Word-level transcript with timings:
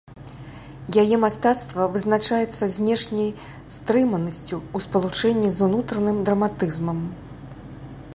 Яе 1.01 1.17
мастацтва 1.25 1.83
вызначаецца 1.97 2.63
знешняй 2.77 3.29
стрыманасцю 3.75 4.57
ў 4.61 4.77
спалучэнні 4.87 5.49
з 5.57 5.65
унутраным 5.67 6.17
драматызмам. 6.31 6.99